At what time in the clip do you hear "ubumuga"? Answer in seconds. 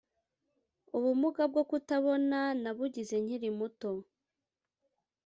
0.97-1.43